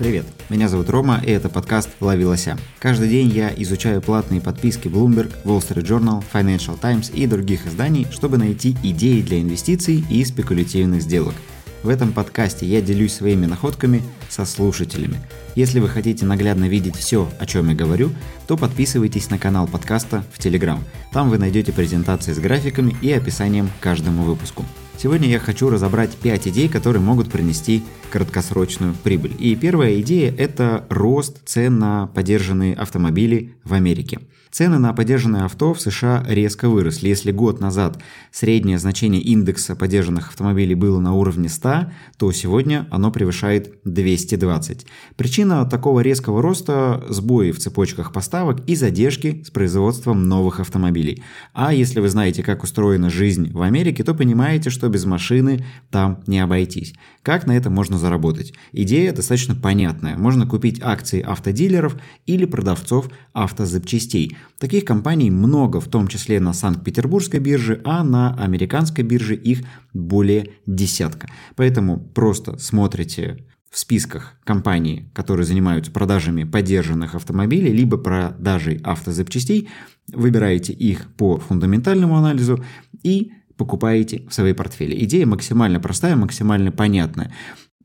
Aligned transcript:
Привет, 0.00 0.24
меня 0.48 0.66
зовут 0.70 0.88
Рома, 0.88 1.20
и 1.22 1.30
это 1.30 1.50
подкаст 1.50 1.90
«Лови 2.00 2.24
лося». 2.24 2.56
Каждый 2.78 3.10
день 3.10 3.28
я 3.28 3.52
изучаю 3.54 4.00
платные 4.00 4.40
подписки 4.40 4.88
Bloomberg, 4.88 5.30
Wall 5.44 5.58
Street 5.58 5.84
Journal, 5.84 6.24
Financial 6.32 6.80
Times 6.80 7.10
и 7.12 7.26
других 7.26 7.66
изданий, 7.66 8.06
чтобы 8.10 8.38
найти 8.38 8.74
идеи 8.82 9.20
для 9.20 9.42
инвестиций 9.42 10.02
и 10.08 10.24
спекулятивных 10.24 11.02
сделок. 11.02 11.34
В 11.82 11.90
этом 11.90 12.14
подкасте 12.14 12.64
я 12.64 12.80
делюсь 12.80 13.12
своими 13.12 13.44
находками 13.44 14.02
со 14.30 14.46
слушателями. 14.46 15.20
Если 15.54 15.80
вы 15.80 15.90
хотите 15.90 16.24
наглядно 16.24 16.64
видеть 16.64 16.96
все, 16.96 17.30
о 17.38 17.44
чем 17.44 17.68
я 17.68 17.74
говорю, 17.74 18.10
то 18.46 18.56
подписывайтесь 18.56 19.28
на 19.28 19.38
канал 19.38 19.68
подкаста 19.68 20.24
в 20.32 20.38
Telegram. 20.38 20.78
Там 21.12 21.28
вы 21.28 21.36
найдете 21.36 21.74
презентации 21.74 22.32
с 22.32 22.38
графиками 22.38 22.96
и 23.02 23.12
описанием 23.12 23.70
каждому 23.80 24.22
выпуску. 24.22 24.64
Сегодня 25.02 25.30
я 25.30 25.38
хочу 25.38 25.70
разобрать 25.70 26.14
5 26.14 26.48
идей, 26.48 26.68
которые 26.68 27.00
могут 27.00 27.32
принести 27.32 27.82
краткосрочную 28.10 28.92
прибыль. 28.92 29.34
И 29.38 29.56
первая 29.56 29.98
идея– 30.02 30.30
это 30.36 30.84
рост 30.90 31.40
цен 31.46 31.78
на 31.78 32.08
поддержанные 32.08 32.74
автомобили 32.74 33.54
в 33.64 33.72
Америке. 33.72 34.20
Цены 34.50 34.78
на 34.78 34.92
поддержанные 34.92 35.44
авто 35.44 35.72
в 35.74 35.80
США 35.80 36.24
резко 36.26 36.68
выросли. 36.68 37.08
Если 37.08 37.30
год 37.30 37.60
назад 37.60 38.02
среднее 38.32 38.78
значение 38.78 39.22
индекса 39.22 39.76
поддержанных 39.76 40.30
автомобилей 40.30 40.74
было 40.74 40.98
на 40.98 41.14
уровне 41.14 41.48
100, 41.48 41.92
то 42.18 42.32
сегодня 42.32 42.88
оно 42.90 43.12
превышает 43.12 43.78
220. 43.84 44.86
Причина 45.16 45.64
такого 45.66 46.00
резкого 46.00 46.42
роста– 46.42 47.04
сбои 47.08 47.52
в 47.52 47.58
цепочках 47.58 48.12
поставок 48.12 48.68
и 48.68 48.74
задержки 48.74 49.44
с 49.44 49.50
производством 49.50 50.28
новых 50.28 50.58
автомобилей. 50.58 51.22
А 51.54 51.72
если 51.72 52.00
вы 52.00 52.08
знаете, 52.08 52.42
как 52.42 52.64
устроена 52.64 53.08
жизнь 53.08 53.52
в 53.52 53.62
Америке, 53.62 54.02
то 54.02 54.14
понимаете, 54.14 54.70
что 54.70 54.88
без 54.88 55.04
машины 55.04 55.64
там 55.90 56.24
не 56.26 56.40
обойтись. 56.40 56.94
Как 57.22 57.46
на 57.46 57.56
это 57.56 57.70
можно 57.70 57.98
заработать? 57.98 58.52
Идея 58.72 59.12
достаточно 59.12 59.54
понятная. 59.54 60.16
Можно 60.16 60.46
купить 60.46 60.80
акции 60.82 61.20
автодилеров 61.20 61.96
или 62.26 62.46
продавцов 62.46 63.08
автозапчастей. 63.32 64.36
Таких 64.58 64.84
компаний 64.84 65.30
много, 65.30 65.80
в 65.80 65.88
том 65.88 66.06
числе 66.06 66.40
на 66.40 66.52
Санкт-Петербургской 66.52 67.40
бирже, 67.40 67.80
а 67.84 68.04
на 68.04 68.34
американской 68.34 69.04
бирже 69.04 69.34
их 69.34 69.60
более 69.94 70.50
десятка. 70.66 71.28
Поэтому 71.56 71.98
просто 71.98 72.58
смотрите 72.58 73.46
в 73.70 73.78
списках 73.78 74.34
компаний, 74.44 75.10
которые 75.14 75.46
занимаются 75.46 75.92
продажами 75.92 76.44
поддержанных 76.44 77.14
автомобилей, 77.14 77.72
либо 77.72 77.96
продажей 77.96 78.80
автозапчастей, 78.82 79.68
выбираете 80.12 80.72
их 80.72 81.06
по 81.14 81.38
фундаментальному 81.38 82.16
анализу 82.16 82.64
и 83.02 83.32
покупаете 83.56 84.26
в 84.28 84.34
свои 84.34 84.54
портфели. 84.54 85.04
Идея 85.04 85.26
максимально 85.26 85.80
простая, 85.80 86.16
максимально 86.16 86.72
понятная. 86.72 87.32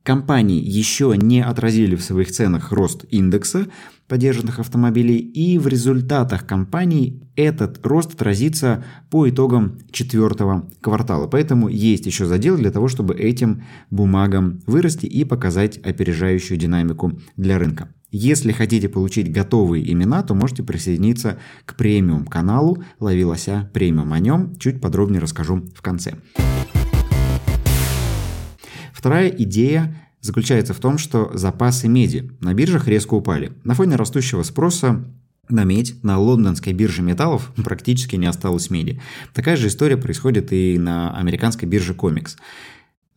Компании 0.06 0.61
еще 0.61 1.16
не 1.17 1.44
отразили 1.44 1.95
в 1.95 2.03
своих 2.03 2.31
ценах 2.31 2.72
рост 2.72 3.06
индекса 3.09 3.66
поддержанных 4.08 4.59
автомобилей, 4.59 5.17
и 5.17 5.58
в 5.58 5.66
результатах 5.66 6.45
компаний 6.45 7.23
этот 7.36 7.84
рост 7.84 8.14
отразится 8.14 8.86
по 9.09 9.28
итогам 9.28 9.80
четвертого 9.92 10.70
квартала. 10.80 11.25
Поэтому 11.25 11.70
есть 11.70 12.06
еще 12.06 12.28
задел 12.28 12.56
для 12.56 12.70
того, 12.70 12.88
чтобы 12.88 13.16
этим 13.16 13.64
бумагам 13.89 14.62
вырасти 14.67 15.08
и 15.08 15.23
показать 15.23 15.80
опережающую 15.80 16.59
динамику 16.59 17.19
для 17.36 17.58
рынка. 17.58 17.90
Если 18.12 18.52
хотите 18.52 18.90
получить 18.90 19.31
готовые 19.31 19.92
имена, 19.92 20.22
то 20.22 20.36
можете 20.36 20.62
присоединиться 20.62 21.40
к 21.66 21.75
премиум 21.75 22.28
каналу 22.28 22.84
«Лови 23.00 23.25
премиум». 23.73 24.14
О 24.14 24.19
нем 24.19 24.56
чуть 24.58 24.80
подробнее 24.80 25.19
расскажу 25.19 25.66
в 25.75 25.81
конце. 25.81 26.14
Вторая 29.06 29.30
идея 29.30 29.95
заключается 30.20 30.73
в 30.73 30.80
том, 30.80 30.98
что 30.98 31.30
запасы 31.36 31.88
меди 31.88 32.31
на 32.42 32.56
биржах 32.56 32.88
резко 32.88 33.14
упали. 33.14 33.52
На 33.64 33.75
фоне 33.75 33.97
растущего 33.97 34.42
спроса 34.42 35.06
на 35.47 35.64
медь 35.64 36.03
на 36.03 36.17
лондонской 36.17 36.73
бирже 36.73 37.03
металлов 37.03 37.52
практически 37.63 38.16
не 38.16 38.25
осталось 38.25 38.72
меди. 38.72 39.00
Такая 39.31 39.57
же 39.57 39.68
история 39.68 39.96
происходит 39.96 40.52
и 40.52 40.80
на 40.80 41.16
американской 41.16 41.69
бирже 41.69 41.94
Комикс. 41.94 42.35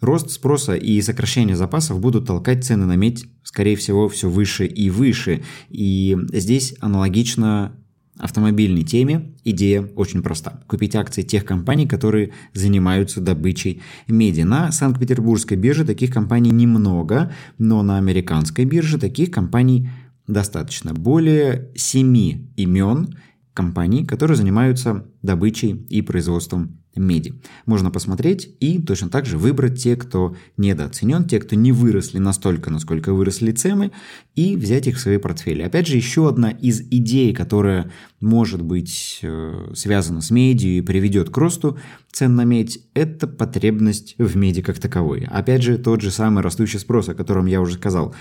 Рост 0.03 0.31
спроса 0.31 0.75
и 0.75 1.01
сокращение 1.01 1.57
запасов 1.57 2.01
будут 2.01 2.27
толкать 2.27 2.67
цены 2.67 2.85
на 2.85 2.97
медь, 2.97 3.25
скорее 3.43 3.77
всего, 3.77 4.11
все 4.11 4.29
выше 4.29 4.67
и 4.67 4.91
выше. 4.91 5.43
И 5.71 6.19
здесь 6.35 6.75
аналогично 6.81 7.73
автомобильной 8.19 8.83
теме 8.83 9.35
идея 9.45 9.83
очень 9.97 10.23
проста. 10.23 10.61
Купить 10.67 10.97
акции 10.97 11.23
тех 11.23 11.45
компаний, 11.45 11.87
которые 11.87 12.33
занимаются 12.53 13.21
добычей 13.21 13.83
меди. 14.07 14.43
На 14.43 14.73
Санкт-Петербургской 14.73 15.57
бирже 15.57 15.85
таких 15.85 16.13
компаний 16.13 16.51
немного, 16.51 17.33
но 17.59 17.83
на 17.83 17.99
американской 17.99 18.65
бирже 18.65 18.99
таких 18.99 19.31
компаний 19.31 19.89
достаточно. 20.27 20.93
Более 20.95 21.71
семи 21.75 22.51
имен 22.57 23.17
компаний, 23.55 24.05
которые 24.05 24.37
занимаются 24.37 25.05
добычей 25.23 25.87
и 25.89 26.03
производством 26.03 26.79
меди. 26.99 27.35
Можно 27.67 27.91
посмотреть 27.91 28.55
и 28.61 28.81
точно 28.81 29.09
так 29.09 29.27
же 29.27 29.39
выбрать 29.39 29.83
те, 29.83 29.97
кто 29.97 30.37
недооценен, 30.57 31.25
те, 31.25 31.39
кто 31.39 31.57
не 31.57 31.73
выросли 31.73 32.19
настолько, 32.19 32.71
насколько 32.71 33.13
выросли 33.13 33.53
цены, 33.53 33.93
и 34.35 34.57
взять 34.57 34.87
их 34.87 34.97
в 34.97 35.01
свои 35.01 35.19
портфели. 35.19 35.63
Опять 35.63 35.87
же, 35.87 35.97
еще 35.97 36.29
одна 36.29 36.51
из 36.51 36.81
идей, 36.81 37.35
которая 37.35 37.91
может 38.21 38.63
быть 38.63 39.21
э, 39.23 39.73
связана 39.75 40.21
с 40.21 40.31
медией 40.31 40.79
и 40.79 40.83
приведет 40.83 41.31
к 41.31 41.37
росту 41.37 41.79
цен 42.13 42.35
на 42.35 42.45
медь, 42.45 42.81
это 42.95 43.27
потребность 43.27 44.15
в 44.19 44.37
меди 44.37 44.63
как 44.63 44.79
таковой. 44.79 45.27
Опять 45.31 45.63
же, 45.63 45.79
тот 45.79 46.01
же 46.01 46.11
самый 46.11 46.43
растущий 46.43 46.79
спрос, 46.79 47.09
о 47.09 47.15
котором 47.15 47.47
я 47.47 47.61
уже 47.61 47.75
сказал. 47.75 48.15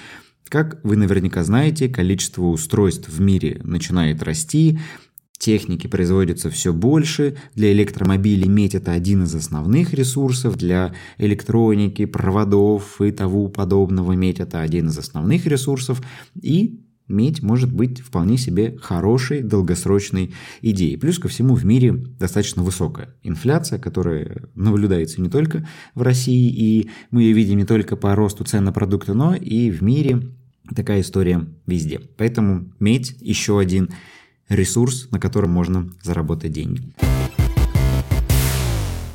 Как 0.50 0.80
вы 0.84 0.96
наверняка 0.96 1.44
знаете, 1.44 1.90
количество 1.90 2.44
устройств 2.44 3.10
в 3.10 3.20
мире 3.20 3.60
начинает 3.64 4.24
расти, 4.24 4.80
Техники 5.38 5.86
производится 5.86 6.50
все 6.50 6.74
больше, 6.74 7.38
для 7.54 7.72
электромобилей 7.72 8.48
медь 8.48 8.74
это 8.74 8.92
один 8.92 9.24
из 9.24 9.36
основных 9.36 9.94
ресурсов, 9.94 10.58
для 10.58 10.94
электроники, 11.20 12.06
проводов 12.06 13.00
и 13.02 13.12
того 13.12 13.48
подобного 13.48 14.14
медь 14.14 14.40
это 14.40 14.62
один 14.62 14.88
из 14.88 14.98
основных 14.98 15.46
ресурсов, 15.46 16.02
и 16.42 16.82
медь 17.08 17.44
может 17.44 17.72
быть 17.72 18.02
вполне 18.02 18.38
себе 18.38 18.78
хорошей 18.82 19.42
долгосрочной 19.42 20.34
идеей. 20.62 20.98
Плюс 20.98 21.20
ко 21.20 21.28
всему 21.28 21.54
в 21.54 21.66
мире 21.66 21.94
достаточно 21.94 22.64
высокая 22.64 23.16
инфляция, 23.22 23.80
которая 23.80 24.50
наблюдается 24.56 25.22
не 25.22 25.30
только 25.30 25.68
в 25.94 26.02
России, 26.02 26.50
и 26.50 26.90
мы 27.12 27.22
ее 27.22 27.34
видим 27.34 27.58
не 27.58 27.66
только 27.66 27.96
по 27.96 28.16
росту 28.16 28.44
цен 28.44 28.64
на 28.64 28.74
продукты, 28.74 29.14
но 29.14 29.36
и 29.36 29.70
в 29.70 29.84
мире 29.84 30.32
такая 30.76 31.02
история 31.02 31.48
везде. 31.66 32.02
Поэтому 32.18 32.74
медь 32.80 33.16
еще 33.22 33.60
один 33.60 33.92
ресурс, 34.50 35.10
на 35.12 35.20
котором 35.20 35.52
можно 35.52 35.90
заработать 36.04 36.52
деньги. 36.52 36.82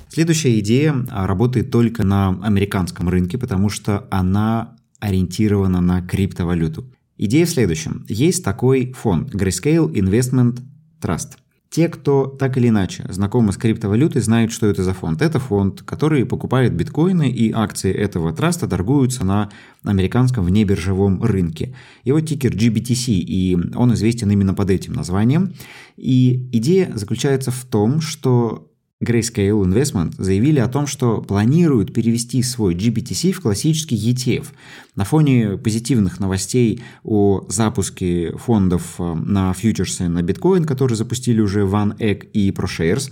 Следующая 0.09 0.59
идея 0.59 1.07
а, 1.11 1.27
работает 1.27 1.71
только 1.71 2.05
на 2.05 2.39
американском 2.43 3.09
рынке, 3.09 3.39
потому 3.39 3.71
что 3.71 4.07
она 4.11 4.77
ориентирована 5.01 5.81
на 5.81 6.03
криптовалюту. 6.03 6.93
Идея 7.17 7.47
в 7.47 7.51
следующем. 7.51 8.05
Есть 8.09 8.45
такой 8.45 8.93
фонд 8.93 9.35
Grayscale 9.35 9.91
Investment 9.93 10.61
Trust. 11.01 11.39
Те, 11.73 11.89
кто 11.89 12.27
так 12.27 12.59
или 12.59 12.69
иначе 12.69 13.07
знакомы 13.09 13.51
с 13.51 13.57
криптовалютой, 13.57 14.21
знают, 14.21 14.53
что 14.53 14.67
это 14.67 14.85
за 14.85 14.93
фонд. 14.93 15.23
Это 15.23 15.39
фонд, 15.39 15.81
который 15.81 16.27
покупает 16.27 16.75
биткоины, 16.75 17.31
и 17.31 17.51
акции 17.51 17.91
этого 17.91 18.35
траста 18.35 18.69
торгуются 18.69 19.25
на 19.25 19.49
американском 19.83 20.45
внебиржевом 20.45 21.23
рынке. 21.23 21.75
Его 22.05 22.21
тикер 22.21 22.55
GBTC, 22.55 23.13
и 23.13 23.57
он 23.75 23.95
известен 23.95 24.31
именно 24.31 24.53
под 24.53 24.69
этим 24.69 24.93
названием. 24.93 25.55
И 25.97 26.47
идея 26.53 26.93
заключается 26.95 27.51
в 27.51 27.65
том, 27.65 28.03
что 28.03 28.71
Grayscale 29.03 29.65
Investment 29.65 30.15
заявили 30.17 30.61
о 30.61 30.69
том, 30.69 30.87
что 30.87 31.21
планируют 31.21 31.93
перевести 31.93 32.43
свой 32.43 32.75
GBTC 32.75 33.33
в 33.33 33.41
классический 33.41 33.97
ETF. 33.97 34.47
На 34.95 35.05
фоне 35.05 35.59
позитивных 35.59 36.21
новостей 36.21 36.83
о 37.03 37.45
запуске 37.49 38.33
фондов 38.37 38.95
э, 38.99 39.15
на 39.15 39.53
фьючерсы 39.53 40.09
на 40.09 40.23
биткоин, 40.23 40.65
которые 40.65 40.97
запустили 40.97 41.41
уже 41.41 41.63
OneEgg 41.63 42.31
и 42.33 42.51
ProShares, 42.51 43.11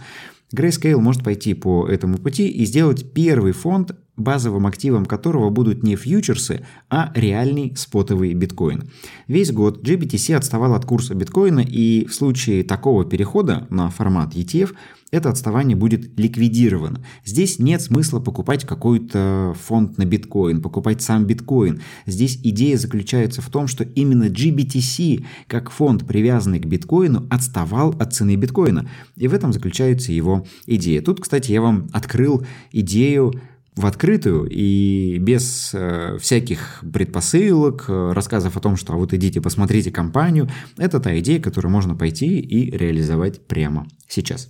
Grayscale 0.55 0.99
может 0.99 1.23
пойти 1.25 1.55
по 1.55 1.87
этому 1.89 2.19
пути 2.19 2.49
и 2.49 2.65
сделать 2.65 3.13
первый 3.13 3.53
фонд, 3.53 3.93
базовым 4.17 4.67
активом 4.67 5.07
которого 5.07 5.51
будут 5.51 5.83
не 5.83 5.97
фьючерсы, 5.97 6.67
а 6.89 7.13
реальный 7.15 7.75
спотовый 7.77 8.35
биткоин. 8.35 8.91
Весь 9.29 9.53
год 9.53 9.83
GBTC 9.83 10.35
отставал 10.35 10.75
от 10.75 10.85
курса 10.85 11.15
биткоина, 11.15 11.61
и 11.61 12.05
в 12.07 12.15
случае 12.15 12.65
такого 12.65 13.05
перехода 13.05 13.67
на 13.71 13.91
формат 13.91 14.35
ETF 14.35 14.75
это 15.11 15.29
отставание 15.29 15.77
будет 15.77 16.19
ликвидировано. 16.19 17.05
Здесь 17.25 17.59
нет 17.59 17.83
смысла 17.83 18.21
покупать 18.21 18.65
какой-то 18.65 19.55
фонд 19.61 19.99
на 19.99 20.05
биткоин, 20.05 20.63
покупать 20.63 21.03
сам 21.03 21.27
биткоин. 21.27 21.83
Здесь 22.07 22.39
идея 22.43 22.77
заключается 22.77 23.43
в 23.43 23.49
том, 23.51 23.67
что 23.67 23.85
именно 23.85 24.25
GBTC, 24.25 25.25
как 25.47 25.71
фонд, 25.71 26.07
привязанный 26.07 26.61
к 26.61 26.67
биткоину, 26.67 27.27
отставал 27.31 27.91
от 27.99 28.15
цены 28.15 28.37
биткоина. 28.37 28.89
И 29.17 29.29
в 29.29 29.35
этом 29.35 29.53
заключается 29.53 30.13
его 30.13 30.47
идея. 30.67 31.03
Тут, 31.03 31.21
кстати, 31.21 31.53
я 31.53 31.61
вам 31.61 31.89
открыл 31.93 32.47
идею 32.73 33.35
в 33.77 33.87
открытую 33.87 34.49
и 34.51 35.19
без 35.19 35.71
э, 35.73 36.19
всяких 36.21 36.83
предпосылок, 36.93 37.87
э, 37.89 38.13
рассказов 38.13 38.57
о 38.57 38.61
том, 38.61 38.77
что 38.77 38.93
а 38.93 38.97
вот 38.97 39.15
идите 39.15 39.41
посмотрите 39.41 39.91
компанию, 39.91 40.51
это 40.77 41.01
та 41.01 41.19
идея, 41.21 41.41
которую 41.41 41.73
можно 41.73 41.95
пойти 41.95 42.41
и 42.41 42.71
реализовать 42.77 43.47
прямо 43.47 43.87
сейчас. 44.09 44.49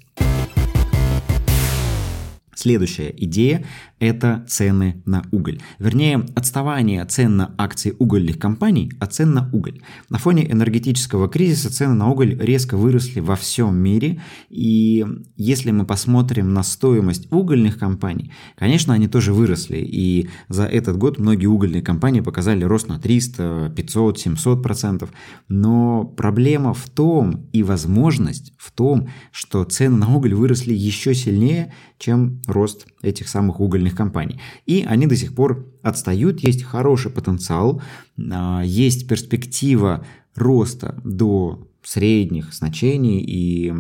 Следующая 2.61 3.15
идея– 3.17 3.65
это 4.01 4.45
цены 4.47 5.03
на 5.07 5.25
уголь. 5.33 5.61
Вернее, 5.79 6.27
отставание 6.35 7.03
цен 7.07 7.39
на 7.39 7.55
акции 7.57 7.97
угольных 7.99 8.39
компаний 8.39 8.93
от 9.01 9.15
цен 9.15 9.33
на 9.33 9.49
уголь. 9.51 9.81
На 10.11 10.19
фоне 10.19 10.51
энергетического 10.51 11.31
кризиса 11.31 11.73
цены 11.73 11.95
на 11.95 12.11
уголь 12.11 12.37
резко 12.39 12.77
выросли 12.77 13.21
во 13.21 13.35
всем 13.37 13.79
мире. 13.79 14.21
И 14.51 15.07
если 15.39 15.71
мы 15.71 15.87
посмотрим 15.87 16.53
на 16.53 16.63
стоимость 16.63 17.33
угольных 17.33 17.79
компаний, 17.79 18.31
конечно, 18.59 18.93
они 18.93 19.09
тоже 19.09 19.33
выросли. 19.33 19.79
И 19.79 20.29
за 20.49 20.67
этот 20.67 20.99
год 20.99 21.19
многие 21.19 21.47
угольные 21.47 21.81
компании 21.81 22.21
показали 22.21 22.63
рост 22.65 22.89
на 22.89 22.99
300, 22.99 23.73
500, 23.75 24.19
700 24.19 24.63
процентов. 24.63 25.11
Но 25.49 26.05
проблема 26.05 26.75
в 26.75 26.91
том 26.91 27.49
и 27.55 27.63
возможность 27.63 28.53
в 28.59 28.71
том, 28.71 29.09
что 29.33 29.65
цены 29.65 29.97
на 29.97 30.15
уголь 30.15 30.35
выросли 30.35 30.75
еще 30.75 31.15
сильнее, 31.15 31.73
чем 31.99 32.43
рост 32.51 32.87
этих 33.03 33.29
самых 33.29 33.61
угольных 33.61 33.95
компаний. 33.95 34.41
И 34.67 34.85
они 34.87 35.07
до 35.07 35.17
сих 35.17 35.35
пор 35.35 35.67
отстают, 35.83 36.41
есть 36.41 36.63
хороший 36.63 37.11
потенциал, 37.11 37.83
а, 38.19 38.63
есть 38.63 39.09
перспектива 39.09 40.05
роста 40.35 41.01
до 41.05 41.67
средних 41.83 42.53
значений, 42.53 43.21
и 43.21 43.73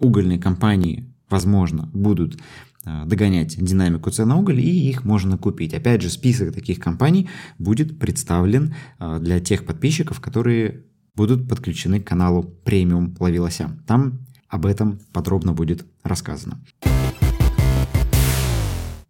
угольные 0.00 0.38
компании, 0.38 1.12
возможно, 1.30 1.90
будут 1.92 2.38
а, 2.84 3.04
догонять 3.04 3.56
динамику 3.62 4.10
цен 4.10 4.28
на 4.28 4.36
уголь, 4.36 4.60
и 4.60 4.88
их 4.88 5.04
можно 5.04 5.36
купить. 5.36 5.74
Опять 5.74 6.02
же, 6.02 6.10
список 6.10 6.54
таких 6.54 6.78
компаний 6.78 7.28
будет 7.58 7.98
представлен 7.98 8.74
а, 8.98 9.18
для 9.18 9.40
тех 9.40 9.64
подписчиков, 9.64 10.20
которые 10.20 10.84
будут 11.16 11.48
подключены 11.48 12.00
к 12.00 12.06
каналу 12.06 12.42
премиум 12.42 13.16
Ловилося. 13.18 13.70
Там 13.86 14.20
об 14.48 14.66
этом 14.66 15.00
подробно 15.12 15.52
будет 15.52 15.84
рассказано. 16.04 16.60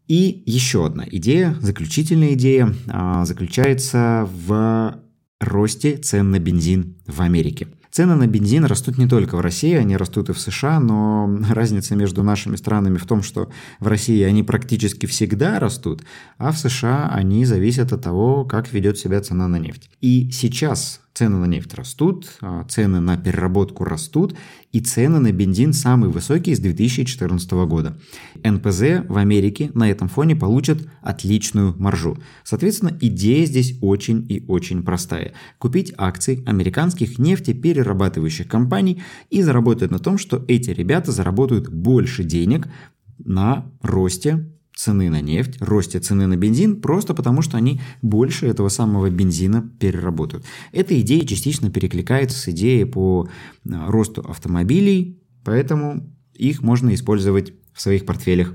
И 0.08 0.42
еще 0.46 0.86
одна 0.86 1.04
идея, 1.10 1.56
заключительная 1.60 2.34
идея, 2.34 2.72
а, 2.88 3.24
заключается 3.24 4.28
в 4.46 5.00
росте 5.40 5.96
цен 5.96 6.30
на 6.30 6.38
бензин 6.38 6.96
в 7.06 7.20
Америке. 7.20 7.68
Цены 7.90 8.14
на 8.14 8.26
бензин 8.26 8.66
растут 8.66 8.98
не 8.98 9.08
только 9.08 9.36
в 9.36 9.40
России, 9.40 9.72
они 9.72 9.96
растут 9.96 10.28
и 10.28 10.32
в 10.34 10.38
США, 10.38 10.80
но 10.80 11.40
разница 11.50 11.96
между 11.96 12.22
нашими 12.22 12.56
странами 12.56 12.98
в 12.98 13.06
том, 13.06 13.22
что 13.22 13.50
в 13.80 13.86
России 13.86 14.22
они 14.22 14.42
практически 14.42 15.06
всегда 15.06 15.58
растут, 15.58 16.02
а 16.36 16.52
в 16.52 16.58
США 16.58 17.08
они 17.08 17.46
зависят 17.46 17.92
от 17.92 18.02
того, 18.02 18.44
как 18.44 18.72
ведет 18.72 18.98
себя 18.98 19.20
цена 19.22 19.48
на 19.48 19.58
нефть. 19.58 19.88
И 20.02 20.30
сейчас 20.30 21.00
Цены 21.16 21.38
на 21.38 21.46
нефть 21.46 21.72
растут, 21.72 22.36
а 22.42 22.64
цены 22.64 23.00
на 23.00 23.16
переработку 23.16 23.84
растут, 23.84 24.36
и 24.72 24.80
цены 24.80 25.18
на 25.18 25.32
бензин 25.32 25.72
самые 25.72 26.10
высокие 26.10 26.54
с 26.54 26.58
2014 26.58 27.50
года. 27.66 27.98
НПЗ 28.44 29.06
в 29.08 29.16
Америке 29.16 29.70
на 29.72 29.90
этом 29.90 30.08
фоне 30.08 30.36
получат 30.36 30.86
отличную 31.00 31.74
маржу. 31.78 32.18
Соответственно, 32.44 32.94
идея 33.00 33.46
здесь 33.46 33.78
очень 33.80 34.26
и 34.28 34.44
очень 34.46 34.82
простая. 34.82 35.32
Купить 35.58 35.94
акции 35.96 36.44
американских 36.44 37.18
нефтеперерабатывающих 37.18 38.46
компаний 38.46 39.02
и 39.30 39.40
заработать 39.40 39.90
на 39.90 39.98
том, 39.98 40.18
что 40.18 40.44
эти 40.48 40.68
ребята 40.68 41.12
заработают 41.12 41.70
больше 41.70 42.24
денег 42.24 42.68
на 43.16 43.72
росте 43.80 44.50
цены 44.76 45.08
на 45.08 45.20
нефть, 45.20 45.56
росте 45.60 45.98
цены 45.98 46.26
на 46.26 46.36
бензин, 46.36 46.80
просто 46.80 47.14
потому 47.14 47.42
что 47.42 47.56
они 47.56 47.80
больше 48.02 48.46
этого 48.46 48.68
самого 48.68 49.08
бензина 49.10 49.68
переработают. 49.80 50.44
Эта 50.70 51.00
идея 51.00 51.24
частично 51.24 51.70
перекликается 51.70 52.38
с 52.38 52.48
идеей 52.48 52.84
по 52.84 53.28
а, 53.68 53.90
росту 53.90 54.20
автомобилей, 54.20 55.18
поэтому 55.44 56.14
их 56.34 56.62
можно 56.62 56.94
использовать 56.94 57.54
в 57.72 57.80
своих 57.80 58.04
портфелях 58.04 58.54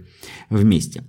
вместе. 0.50 1.04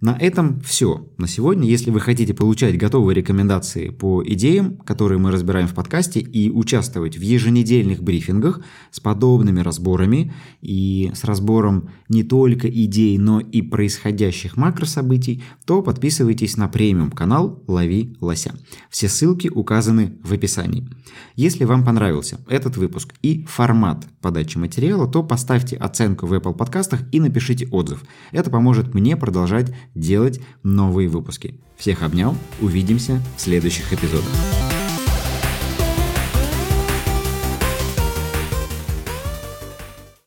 На 0.00 0.16
этом 0.18 0.60
все 0.62 1.06
на 1.18 1.28
сегодня. 1.28 1.68
Если 1.68 1.90
вы 1.90 2.00
хотите 2.00 2.32
получать 2.32 2.78
готовые 2.78 3.14
рекомендации 3.14 3.90
по 3.90 4.24
идеям, 4.24 4.76
которые 4.78 5.18
мы 5.18 5.30
разбираем 5.30 5.68
в 5.68 5.74
подкасте, 5.74 6.20
и 6.20 6.50
участвовать 6.50 7.18
в 7.18 7.20
еженедельных 7.20 8.02
брифингах 8.02 8.60
с 8.90 8.98
подобными 8.98 9.60
разборами 9.60 10.32
и 10.62 11.10
с 11.14 11.24
разбором 11.24 11.90
не 12.08 12.22
только 12.22 12.68
идей, 12.68 13.18
но 13.18 13.40
и 13.40 13.60
происходящих 13.60 14.56
макрособытий, 14.56 15.44
то 15.66 15.82
подписывайтесь 15.82 16.56
на 16.56 16.68
премиум-канал 16.68 17.62
«Лови 17.66 18.16
лося». 18.20 18.54
Все 18.88 19.06
ссылки 19.06 19.48
указаны 19.48 20.14
в 20.24 20.32
описании. 20.32 20.88
Если 21.36 21.64
вам 21.64 21.84
понравился 21.84 22.40
этот 22.48 22.78
выпуск 22.78 23.14
и 23.20 23.44
формат 23.44 24.06
подачи 24.22 24.56
материала, 24.56 25.06
то 25.06 25.22
поставьте 25.22 25.76
оценку 25.76 26.26
в 26.26 26.32
Apple 26.32 26.54
подкастах 26.54 27.00
и 27.12 27.20
напишите 27.20 27.68
отзыв. 27.70 28.02
Это 28.32 28.50
поможет 28.50 28.94
мне 28.94 29.16
продолжать 29.16 29.72
делать 29.94 30.40
новые 30.62 31.08
выпуски. 31.08 31.60
Всех 31.76 32.02
обнял, 32.02 32.36
увидимся 32.60 33.22
в 33.36 33.40
следующих 33.40 33.92
эпизодах. 33.92 34.59